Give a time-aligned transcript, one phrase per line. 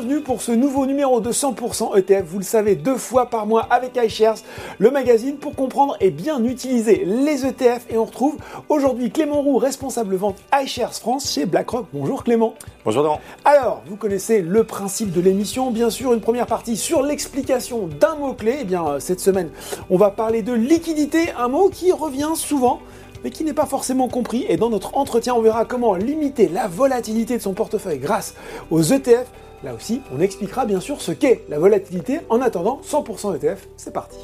[0.00, 2.24] bienvenue pour ce nouveau numéro de 100% ETF.
[2.24, 4.38] Vous le savez, deux fois par mois avec iShares,
[4.78, 7.84] le magazine pour comprendre et bien utiliser les ETF.
[7.90, 8.38] Et on retrouve
[8.70, 11.84] aujourd'hui Clément Roux, responsable vente iShares France chez BlackRock.
[11.92, 12.54] Bonjour Clément.
[12.86, 13.20] Bonjour Laurent.
[13.44, 18.14] Alors, vous connaissez le principe de l'émission, bien sûr, une première partie sur l'explication d'un
[18.14, 18.60] mot-clé.
[18.62, 19.50] Eh bien, cette semaine,
[19.90, 22.80] on va parler de liquidité, un mot qui revient souvent
[23.22, 24.46] mais qui n'est pas forcément compris.
[24.48, 28.34] Et dans notre entretien, on verra comment limiter la volatilité de son portefeuille grâce
[28.70, 29.26] aux ETF.
[29.62, 32.20] Là aussi, on expliquera bien sûr ce qu'est la volatilité.
[32.30, 34.18] En attendant, 100% ETF, c'est parti.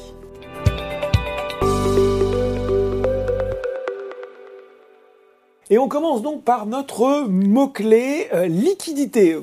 [5.69, 9.37] Et on commence donc par notre mot-clé euh, liquidité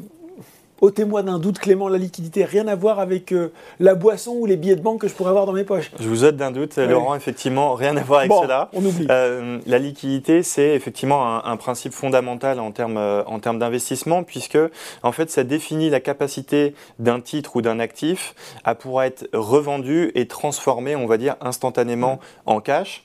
[0.80, 4.56] ôtez-moi d'un doute, Clément, la liquidité, rien à voir avec euh, la boisson ou les
[4.56, 5.91] billets de banque que je pourrais avoir dans mes poches.
[5.98, 8.69] Je vous ôte d'un doute, Laurent, effectivement, rien à voir avec cela.
[8.72, 9.06] On oublie.
[9.11, 14.58] Euh, la liquidité, c'est effectivement un, principe fondamental en termes euh, en termes d'investissement, puisque
[15.02, 20.11] en fait, ça définit la capacité d'un titre ou d'un actif à pouvoir être revendu
[20.14, 23.05] et transformé, on va dire, instantanément en cash.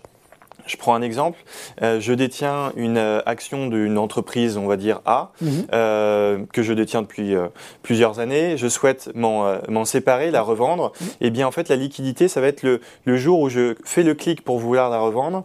[0.69, 1.39] Je prends un exemple.
[1.81, 5.65] Euh, je détiens une euh, action d'une entreprise, on va dire A, mhm.
[5.73, 7.33] euh, que je détiens depuis
[7.81, 8.55] plusieurs années.
[8.55, 10.93] Je souhaite m'en séparer, la revendre.
[11.01, 11.07] Mhm.
[11.07, 13.75] Et eh bien, en fait, la liquidité, ça va être le, le jour où je
[13.83, 15.43] fais le clic pour vouloir la revendre.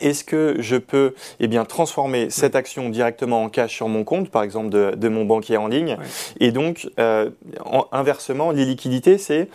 [0.00, 4.30] Est-ce que je peux eh bien, transformer cette action directement en cash sur mon compte,
[4.30, 5.96] par exemple de, de mon banquier en ligne?
[6.38, 6.88] Et donc,
[7.90, 9.48] inversement, les liquidités, c'est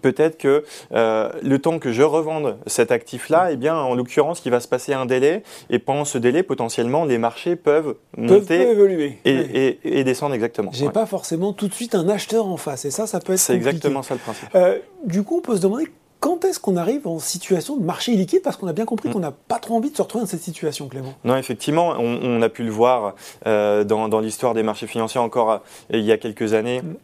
[0.00, 4.50] peut-être que euh, le temps que je revende cet actif-là, eh bien, en l'occurrence, il
[4.50, 9.18] va se passer un délai, et pendant ce délai, potentiellement, les marchés peuvent, monter évoluer.
[9.24, 10.70] Et, descendre exactement.
[10.72, 13.38] J'ai pas forcément tout de suite un acheteur en face, et ça, ça peut être.
[13.38, 14.48] C'est exactement ça le principe.
[14.54, 15.86] Euh, du coup, on peut se demander
[16.20, 19.12] quand est-ce qu'on arrive en situation de marché illiquide Parce qu'on a bien compris mm.
[19.12, 21.14] qu'on n'a pas trop envie de se retrouver dans cette situation, Clément.
[21.24, 23.14] Non, effectivement, on, a pu le voir
[23.46, 26.82] euh, dans, l'histoire des marchés financiers encore il y a quelques années.
[26.82, 26.94] Mm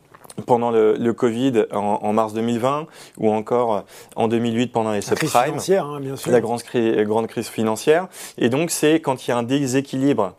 [0.46, 2.86] pendant le, le Covid en, mars 2020
[3.18, 3.84] ou encore
[4.16, 8.08] en 2008 pendant les subprimes, hein, la grande, grande crise financière.
[8.38, 10.34] Et donc c'est quand il y a un déséquilibre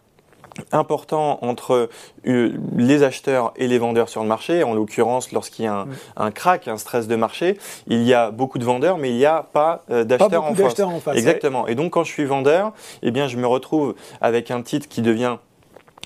[0.72, 1.90] important entre
[2.28, 4.64] euh, les acheteurs et les vendeurs sur le marché.
[4.64, 5.88] En l'occurrence, lorsqu'il y a un,
[6.18, 9.25] un, crack, un stress de marché, il y a beaucoup de vendeurs, mais il n'y
[9.25, 11.18] a pas euh, d'acheteurs en, en, face.
[11.18, 11.68] Exactement.
[11.68, 15.02] Et donc, quand je suis vendeur, eh bien, je me retrouve avec un titre qui
[15.02, 15.38] devient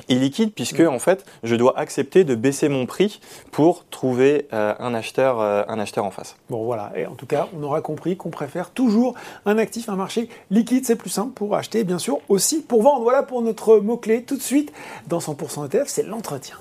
[0.09, 0.88] illiquide puisque mm.
[0.88, 3.19] en fait je dois accepter de baisser mon prix
[3.52, 6.35] pour trouver euh, un acheteur euh, un acheteur en face.
[6.50, 9.16] Bon voilà et en tout cas on aura compris qu'on préfère toujours
[9.46, 13.03] un actif un marché liquide c'est plus simple pour acheter bien sûr aussi pour vendre
[13.03, 14.72] voilà pour notre mot clé tout de suite
[15.07, 16.57] dans 100% ETF c'est l'entretien.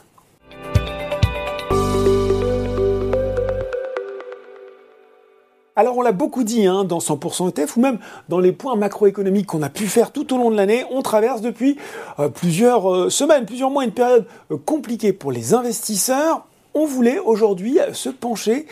[5.79, 7.99] Alors on l'a beaucoup dit hein, dans 100% ETF ou même
[8.31, 11.43] dans les points macroéconomiques qu'on a pu faire tout au long de l'année, on traverse
[11.43, 11.77] depuis
[12.19, 16.47] euh, plusieurs euh, semaines, plusieurs mois une période euh, compliquée pour les investisseurs.
[16.73, 18.67] On voulait aujourd'hui se pencher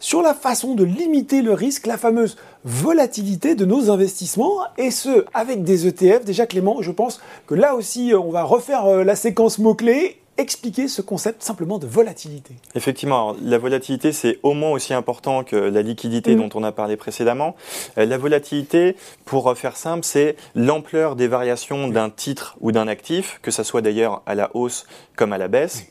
[0.00, 5.26] sur la façon de limiter le risque, la fameuse volatilité de nos investissements, et ce,
[5.34, 6.24] avec des ETF.
[6.24, 11.02] Déjà Clément, je pense que là aussi, on va refaire la séquence mots-clés expliquer ce
[11.02, 12.54] concept simplement de volatilité.
[12.74, 16.38] Effectivement, la volatilité, c'est au moins aussi important que la liquidité mm.
[16.38, 17.56] dont on a parlé précédemment.
[17.98, 23.38] Euh, la volatilité, pour faire simple, c'est l'ampleur des variations d'un titre ou d'un actif,
[23.42, 24.86] que ce soit d'ailleurs à la hausse
[25.16, 25.86] comme à la baisse.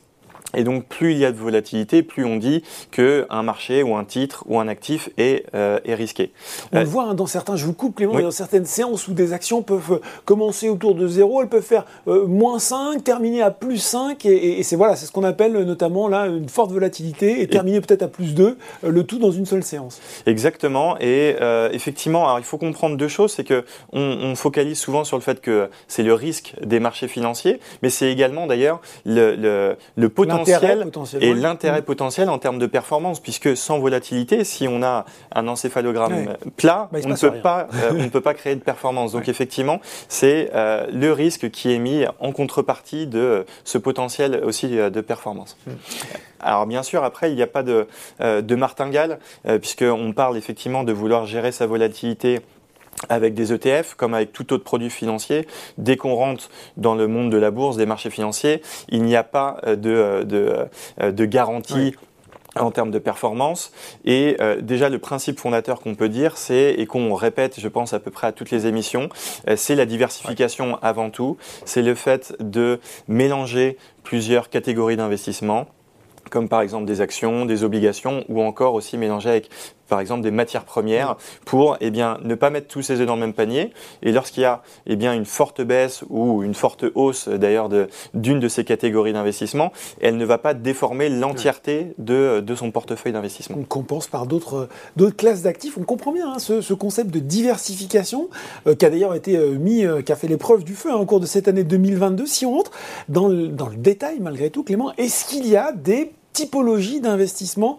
[0.56, 4.04] Et donc, plus il y a de volatilité, plus on dit qu'un marché ou un
[4.04, 6.32] titre ou un actif est, euh, est risqué.
[6.72, 9.12] On le euh, voit hein, dans certains, je vous coupe Clément, dans certaines séances où
[9.12, 13.50] des actions peuvent euh, commencer autour de 0, elles peuvent faire moins 5, terminer à
[13.50, 17.46] plus 5, et, c'est voilà, c'est ce qu'on appelle notamment là une forte volatilité, et
[17.46, 20.00] terminer peut-être à plus 2, le tout dans une seule séance.
[20.24, 21.36] Exactement, et
[21.72, 25.40] effectivement, alors il faut comprendre deux choses, c'est que on, focalise souvent sur le fait
[25.40, 30.45] que c'est le risque des marchés financiers, mais c'est également d'ailleurs le, le, le potentiel
[31.20, 35.04] et l'intérêt potentiel en termes de performance, puisque sans volatilité, si on a
[35.34, 38.60] un encéphalogramme plat, bah, on, ne peut pas, euh, on ne peut pas créer de
[38.60, 39.12] performance.
[39.12, 44.78] Donc effectivement, c'est euh, le risque qui est mis en contrepartie de ce potentiel aussi
[44.78, 45.56] euh, de performance.
[45.66, 45.72] Hmm.
[46.40, 47.88] Alors bien sûr, après, il n'y a pas de,
[48.20, 49.18] de martingale,
[49.60, 52.40] puisqu'on parle effectivement de vouloir gérer sa volatilité
[53.08, 55.46] avec des ETF, comme avec tout autre produit financier,
[55.78, 59.24] dès qu'on rentre dans le monde de la bourse, des marchés financiers, il n'y a
[59.24, 60.68] pas euh, de, euh, de,
[61.00, 61.94] euh, de garantie.
[62.58, 63.70] en termes de performance.
[64.06, 68.00] Et déjà, le principe fondateur qu'on peut dire, c'est, et qu'on répète, je pense, à
[68.00, 69.10] peu près à toutes les émissions,
[69.56, 71.36] c'est la diversification avant tout.
[71.66, 75.66] C'est le fait de mélanger plusieurs catégories d'investissement
[76.30, 79.50] comme par exemple des actions, des obligations, ou encore aussi mélanger avec
[79.88, 83.14] par exemple des matières premières pour eh bien, ne pas mettre tous ses œufs dans
[83.14, 83.72] le même panier.
[84.02, 87.68] Et lorsqu'il y a eh bien, une forte baisse ou une forte hausse d'ailleurs
[88.14, 93.12] d'une de, ces catégories d'investissement, elle ne va pas déformer l'entièreté de, de, son portefeuille
[93.12, 93.56] d'investissement.
[93.58, 94.68] On compense par d'autres
[95.16, 95.78] classes d'actifs.
[95.78, 98.28] On comprend bien hein, ce, ce, concept de diversification
[98.66, 100.96] euh, qui a d'ailleurs été euh, mis, euh, qui a fait l'épreuve du feu hein,
[100.96, 102.26] au cours de cette année 2022.
[102.26, 102.70] Si on entre
[103.08, 107.78] dans dans le détail malgré tout, Clément, est-ce qu'il y a des typologies d'investissement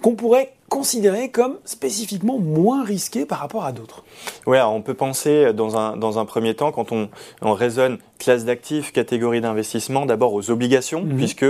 [0.00, 4.04] qu'on pourrait considérer comme spécifiquement moins risqué par rapport à d'autres
[4.46, 7.10] Oui, on peut penser dans un, dans un premier temps, quand on,
[7.42, 11.16] on raisonne classe d'actifs, catégorie d'investissement, d'abord aux obligations, mhm.
[11.18, 11.44] puisque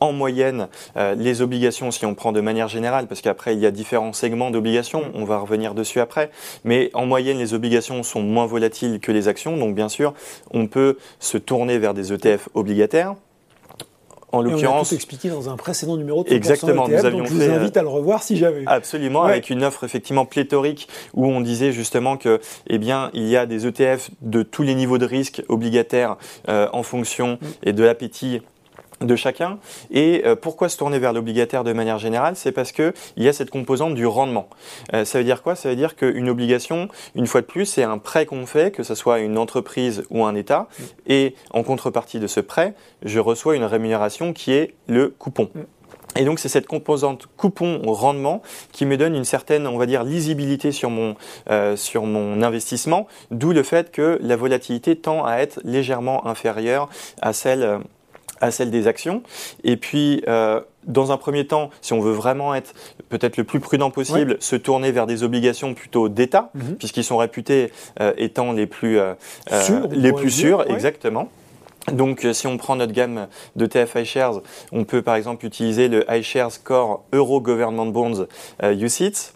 [0.00, 0.68] en moyenne,
[0.98, 4.12] euh, les obligations, si on prend de manière générale, parce qu'après il y a différents
[4.12, 6.30] segments d'obligations, on va revenir dessus après,
[6.64, 10.12] mais en moyenne, les obligations sont moins volatiles que les actions, donc bien sûr,
[10.50, 13.14] on peut se tourner vers des ETF obligataires
[14.32, 14.92] en l'occurrence.
[14.92, 17.88] expliqué dans un précédent numéro de Exactement, nous avions donc je vous invite à le
[17.88, 18.62] revoir si jamais.
[18.66, 23.36] Absolument, avec une offre effectivement pléthorique où on disait justement que, eh bien, il y
[23.36, 26.16] a des ETF de tous les niveaux de risque obligataires
[26.48, 27.46] euh, en fonction mm.
[27.64, 28.40] et de l'appétit
[29.00, 29.58] de chacun.
[29.90, 32.34] Et euh, pourquoi se tourner vers l'obligataire de manière générale?
[32.36, 34.48] C'est parce qu'il y a cette composante du rendement.
[34.94, 35.54] Euh, ça veut dire quoi?
[35.54, 38.82] Ça veut dire qu'une obligation, une fois de plus, c'est un prêt qu'on fait, que
[38.82, 40.68] ce soit une entreprise ou un État.
[40.78, 40.82] Mm.
[41.08, 45.50] Et en contrepartie de ce prêt, je reçois une rémunération qui est le coupon.
[45.54, 45.60] Mm.
[46.18, 48.40] Et donc c'est cette composante coupon rendement
[48.72, 51.14] qui me donne une certaine, on va dire, lisibilité sur mon,
[51.50, 56.88] euh, sur mon investissement, d'où le fait que la volatilité tend à être légèrement inférieure
[57.20, 57.80] à celle
[58.40, 59.22] à celle des actions.
[59.64, 62.74] Et puis, euh, dans un premier temps, si on veut vraiment être
[63.08, 66.76] peut-être le plus prudent possible, se tourner vers des obligations plutôt d'État, mhm.
[66.76, 69.14] puisqu'ils sont réputés euh, étant les plus, euh,
[69.90, 71.28] les plus sûrs, exactement.
[71.92, 74.40] Donc, si on prend notre gamme de TF iShares,
[74.72, 78.26] on peut par exemple utiliser le iShares Core Euro Government Bonds
[78.60, 79.34] UCITS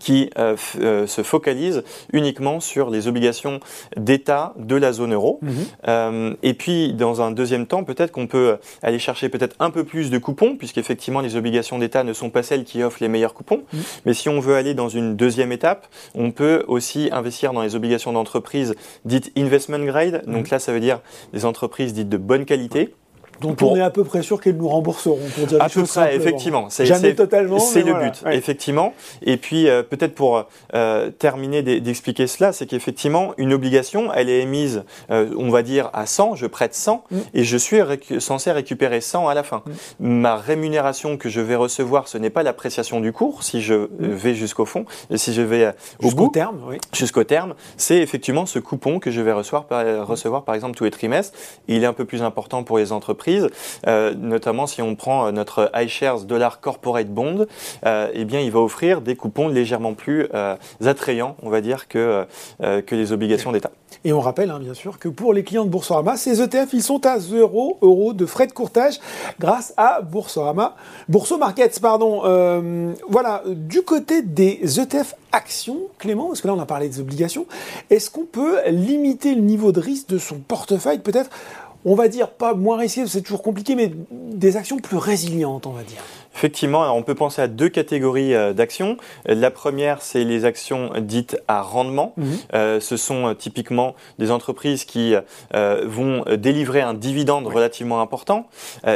[0.00, 3.60] qui euh, euh, se focalise uniquement sur les obligations
[3.96, 5.38] d'État de la zone euro.
[5.42, 5.52] Mhm.
[5.88, 9.84] Euh, et puis, dans un deuxième temps, peut-être qu'on peut aller chercher peut-être un peu
[9.84, 13.34] plus de coupons, puisqu'effectivement, les obligations d'État ne sont pas celles qui offrent les meilleurs
[13.34, 13.62] coupons.
[13.72, 13.80] Mhm.
[14.06, 17.74] Mais si on veut aller dans une deuxième étape, on peut aussi investir dans les
[17.74, 18.74] obligations d'entreprise
[19.04, 20.22] dites investment grade.
[20.26, 20.50] Donc mhm.
[20.52, 21.00] là, ça veut dire
[21.32, 22.94] des entreprises dites de bonne qualité.
[23.40, 25.18] Donc on est à peu près sûr qu'ils nous rembourseront.
[25.36, 26.66] Pour dire à peu près, effectivement.
[26.70, 27.58] C'est, Jamais totalement.
[27.58, 28.94] C'est le but, effectivement.
[29.22, 30.44] Et puis euh, peut-être pour
[30.74, 35.90] euh, terminer d'expliquer cela, c'est qu'effectivement une obligation, elle est émise, euh, on va dire
[35.92, 37.18] à 100, je prête 100 mm.
[37.34, 37.78] et je suis
[38.18, 39.62] censé récupérer 100 à la fin.
[40.00, 40.08] Mm.
[40.08, 43.88] Ma rémunération que je vais recevoir, ce n'est pas l'appréciation du cours si je mm.
[43.98, 45.68] vais jusqu'au fond, et si je vais
[46.00, 46.78] au jusqu'au terme, oui.
[46.92, 50.84] jusqu'au terme, c'est effectivement ce coupon que je vais recevoir par, recevoir par exemple tous
[50.84, 51.36] les trimestres.
[51.68, 53.25] Il est un peu plus important pour les entreprises
[53.86, 57.46] euh, notamment si on prend euh, notre iShares Dollar Corporate Bond,
[57.84, 60.28] euh, eh bien, il va offrir des coupons légèrement plus
[60.84, 62.26] attrayants, on va dire, que,
[62.60, 63.70] que les obligations d'État.
[64.04, 66.82] Et on rappelle, hein, bien sûr, que pour les clients de Boursorama, ces ETF, ils
[66.82, 69.00] sont à 0 euros de frais de courtage
[69.38, 70.76] grâce à Boursorama,
[71.08, 72.22] Bourso Markets, pardon.
[73.08, 77.46] voilà, du côté des ETF actions, Clément, parce que là on a parlé des obligations,
[77.90, 81.30] est-ce qu'on peut limiter le niveau de risque de son portefeuille peut-être
[81.86, 85.72] on va dire pas moins risqué, c'est toujours compliqué, mais des actions plus résilientes, on
[85.72, 86.02] va dire.
[86.36, 88.98] Effectivement, on peut penser à deux catégories euh, d'actions.
[89.24, 92.12] La première, c'est les actions dites à rendement.
[92.18, 92.26] Mhm.
[92.52, 95.14] Euh, ce sont euh, typiquement des entreprises qui
[95.54, 98.48] vont délivrer un dividende relativement important.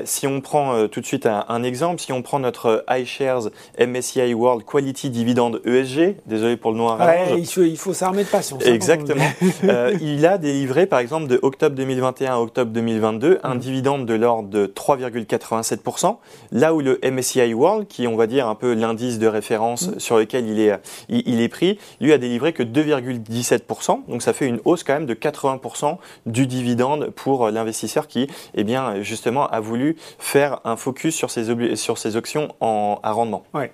[0.04, 4.64] si on prend tout de suite un, exemple, si on prend notre iShares MSCI World
[4.64, 8.62] Quality Dividend ESG, désolé pour le nom ouais, il faut, s'armer de patience.
[8.66, 9.24] Hein, Exactement.
[10.00, 13.60] il a délivré, par exemple, de octobre 2021 à octobre 2022, un mhm.
[13.60, 16.16] dividende de l'ordre de 3,87%,
[16.52, 19.88] là où le MSCI MSCI World, qui on va dire un peu l'indice de référence
[19.88, 20.00] mm.
[20.00, 24.06] sur lequel il est, il, est pris, lui a délivré que 2,17%.
[24.08, 25.96] Donc ça fait une hausse quand même de 80%
[26.26, 31.76] du dividende pour l'investisseur qui, eh bien, justement, a voulu faire un focus sur ses,
[31.76, 33.44] sur ses options en, à rendement.
[33.54, 33.72] Ouais.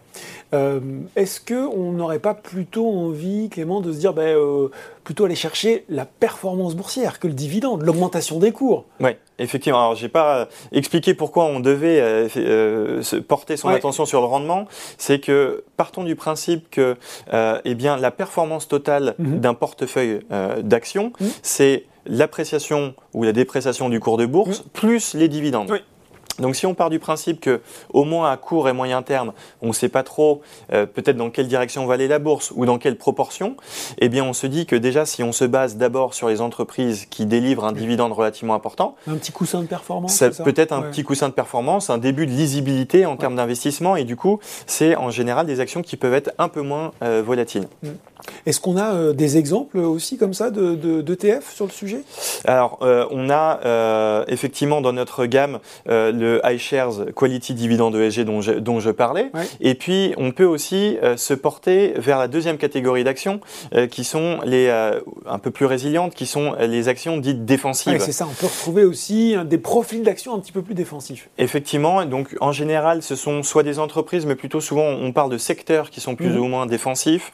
[0.54, 0.80] Euh,
[1.16, 4.68] est-ce qu'on n'aurait pas plutôt envie, Clément, de se dire, ben, euh,
[5.06, 9.78] plutôt aller chercher la performance boursière que le dividende, l'augmentation des cours Oui, effectivement.
[9.78, 12.28] Alors, j'ai pas euh, expliqué pourquoi on devait
[13.28, 14.66] porter son attention sur le rendement.
[14.98, 16.96] C'est que partons du principe que,
[17.32, 19.38] eh bien, la performance totale mhm.
[19.38, 20.20] d'un portefeuille
[20.62, 21.30] d'actions, mhm.
[21.42, 24.70] c'est l'appréciation ou la dépréciation du cours de bourse mhm.
[24.72, 25.70] plus les dividendes.
[25.70, 25.78] Oui.
[26.38, 27.60] Donc si on part du principe que
[27.92, 31.30] au moins à court et moyen terme, on ne sait pas trop euh, peut-être dans
[31.30, 33.56] quelle direction va aller la bourse ou dans quelle proportion,
[33.98, 37.06] eh bien on se dit que déjà si on se base d'abord sur les entreprises
[37.06, 41.28] qui délivrent un dividende relativement important, un petit coussin de performance, peut-être un petit coussin
[41.28, 45.46] de performance, un début de lisibilité en termes d'investissement et du coup c'est en général
[45.46, 47.68] des actions qui peuvent être un peu moins euh, volatiles.
[47.82, 47.88] Mm.
[48.46, 52.02] Est-ce qu'on a euh, des exemples aussi comme ça de, d'ETF sur le sujet?
[52.44, 52.78] Alors,
[53.10, 58.90] on a effectivement dans notre gamme le iShares Quality Dividend ESG dont je, dont je
[58.90, 59.30] parlais.
[59.60, 63.40] Et puis, on peut aussi euh, se porter vers la deuxième catégorie d'actions
[63.74, 68.00] euh, qui sont les euh, un peu plus résilientes, qui sont les actions dites défensives.
[68.00, 71.28] c'est ça, on peut retrouver aussi des profils d'actions un petit peu plus défensifs.
[71.38, 75.38] Effectivement, donc en général, ce sont soit des entreprises, mais plutôt souvent on parle de
[75.38, 76.38] secteurs qui sont plus mhm.
[76.38, 77.32] ou moins défensifs.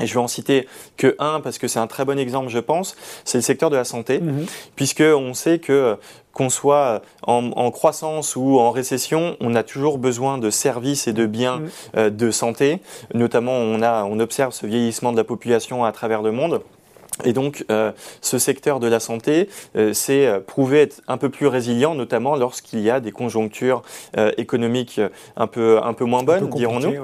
[0.00, 2.58] Et je vais en citer que un parce que c'est un très bon exemple, je
[2.58, 2.96] pense.
[3.24, 4.46] C'est le secteur de la santé, mhm.
[4.76, 5.96] puisque on sait que
[6.38, 11.26] qu'on soit en, croissance ou en récession, on a toujours besoin de services et de
[11.26, 11.68] biens mm.
[11.96, 12.80] euh, de santé.
[13.12, 16.60] Notamment, on, a, on observe ce vieillissement de la population à travers le monde.
[17.24, 17.90] Et donc, euh,
[18.20, 22.78] ce secteur de la santé euh, s'est prouvé être un peu plus résilient, notamment lorsqu'il
[22.78, 23.82] y a des conjonctures
[24.36, 25.00] économiques
[25.36, 26.94] un peu, un peu moins bonnes, dirons-nous.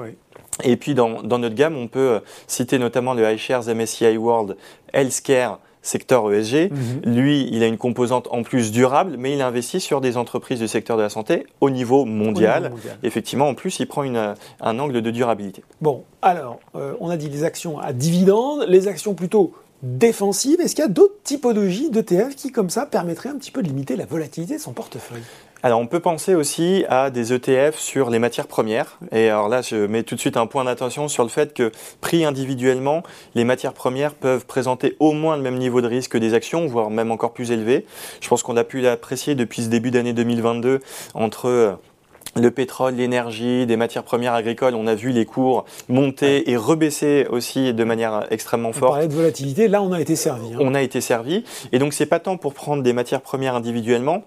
[0.63, 4.55] Et puis, dans, dans, notre gamme, on peut citer notamment le iShares MSCI World
[4.93, 6.71] Healthcare secteur ESG.
[6.71, 7.13] Mhm.
[7.15, 10.67] Lui, il a une composante en plus durable, mais il investit sur des entreprises du
[10.67, 12.73] secteur de la santé au niveau mondial.
[13.03, 15.63] Effectivement, en plus, il prend une, un angle de durabilité.
[15.81, 20.59] Bon, alors, euh, on a dit les actions à dividendes, les actions plutôt défensives.
[20.59, 23.67] Est-ce qu'il y a d'autres typologies d'ETF qui, comme ça, permettraient un petit peu de
[23.67, 25.21] limiter la volatilité de son portefeuille?
[25.65, 28.99] Alors on peut penser aussi à des ETF sur les matières premières.
[29.11, 31.71] Et alors là, je mets tout de suite un point d'attention sur le fait que
[32.01, 33.01] pris individuellement,
[33.33, 36.67] les matières premières peuvent présenter au moins le même niveau de risque que des actions,
[36.67, 37.87] voire même encore plus élevé.
[38.21, 40.81] Je pense qu'on a pu l'apprécier depuis ce début d'année 2022
[41.15, 41.71] entre euh,
[42.35, 47.25] le pétrole, l'énergie, des matières premières agricoles, on a vu les cours monter et rebaisser
[47.31, 48.91] aussi de manière extrêmement forte.
[48.91, 50.53] On parlait de volatilité, là on a été servi.
[50.53, 50.57] Hein.
[50.59, 51.43] On a été servi.
[51.71, 54.25] Et donc c'est pas tant pour prendre des matières premières individuellement,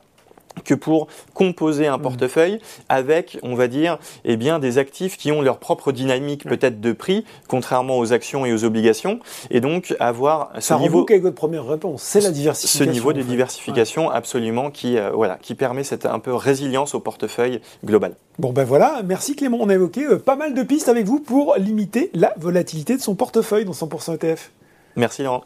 [0.65, 2.03] que pour composer un mmh.
[2.03, 6.81] portefeuille avec, on va dire, eh bien, des actifs qui ont leur propre dynamique peut-être
[6.81, 11.07] de prix, contrairement aux actions et aux obligations, et donc avoir ce Ça niveau.
[11.09, 12.85] avec votre première réponse, c'est la diversification.
[12.85, 17.01] Ce niveau de diversification, absolument, qui euh, voilà, qui permet cette un peu résilience au
[17.01, 18.15] portefeuille global.
[18.39, 19.59] Bon ben voilà, merci Clément.
[19.61, 23.03] On a évoqué euh, pas mal de pistes avec vous pour limiter la volatilité de
[23.03, 24.51] son portefeuille dans 100% ETF.
[24.97, 25.45] Merci Laurent.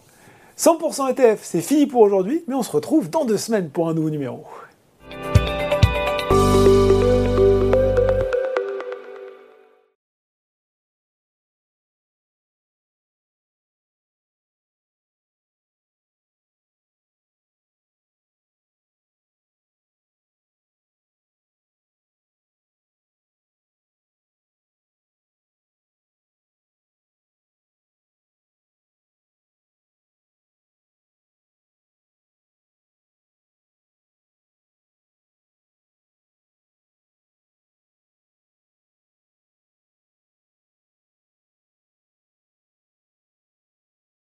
[0.59, 3.95] 100% ETF, c'est fini pour aujourd'hui, mais on se retrouve dans deux semaines pour un
[3.95, 4.45] nouveau numéro.